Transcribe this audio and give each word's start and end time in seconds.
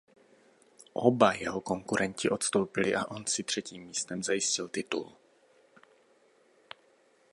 Oba 0.93 1.33
jeho 1.35 1.61
konkurenti 1.61 2.29
odstoupili 2.29 2.95
a 2.95 3.05
on 3.11 3.25
si 3.27 3.43
třetím 3.43 3.83
místem 3.83 4.23
zajistil 4.23 4.67
titul. 4.67 5.11